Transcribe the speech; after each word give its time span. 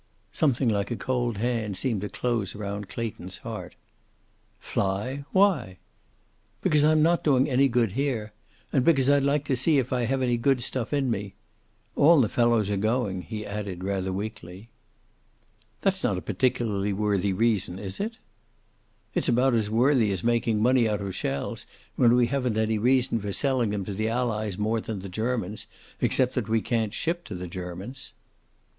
Something 0.31 0.67
like 0.67 0.89
a 0.89 0.95
cold 0.95 1.37
hand 1.37 1.77
seemed 1.77 2.01
to 2.01 2.09
close 2.09 2.55
round 2.55 2.89
Clayton's 2.89 3.37
heart. 3.45 3.75
"Fly! 4.59 5.25
Why?" 5.31 5.77
"Because 6.63 6.83
I'm 6.83 7.03
not 7.03 7.23
doing 7.23 7.47
any 7.47 7.67
good 7.67 7.91
here. 7.91 8.33
And 8.73 8.83
because 8.83 9.07
I'd 9.11 9.21
like 9.21 9.45
to 9.45 9.55
see 9.55 9.77
if 9.77 9.93
I 9.93 10.05
have 10.05 10.23
any 10.23 10.37
good 10.37 10.59
stuff 10.59 10.91
in 10.91 11.11
me. 11.11 11.35
All 11.95 12.19
the 12.19 12.27
fellows 12.29 12.71
are 12.71 12.77
going," 12.77 13.21
he 13.21 13.45
added, 13.45 13.83
rather 13.83 14.11
weakly. 14.11 14.69
"That's 15.81 16.03
not 16.03 16.17
a 16.17 16.21
particularly 16.23 16.93
worthy 16.93 17.31
reason, 17.31 17.77
is 17.77 17.99
it?" 17.99 18.17
"It's 19.13 19.29
about 19.29 19.53
as 19.53 19.69
worthy 19.69 20.11
as 20.11 20.23
making 20.23 20.63
money 20.63 20.89
out 20.89 21.01
of 21.01 21.13
shells, 21.13 21.67
when 21.95 22.15
we 22.15 22.25
haven't 22.25 22.57
any 22.57 22.79
reason 22.79 23.19
for 23.19 23.31
selling 23.31 23.69
them 23.69 23.85
to 23.85 23.93
the 23.93 24.09
Allies 24.09 24.57
more 24.57 24.81
than 24.81 25.01
the 25.01 25.09
Germans, 25.09 25.67
except 25.99 26.33
that 26.33 26.49
we 26.49 26.59
can't 26.59 26.91
ship 26.91 27.23
to 27.25 27.35
the 27.35 27.47
Germans." 27.47 28.13